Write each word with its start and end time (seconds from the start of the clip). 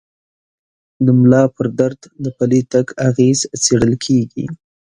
د 1.05 1.07
ملا 1.19 1.43
پر 1.55 1.67
درد 1.79 2.01
د 2.23 2.25
پلي 2.37 2.61
تګ 2.71 2.85
اغېز 3.09 3.39
څېړل 3.63 3.93
کېږي. 4.05 4.45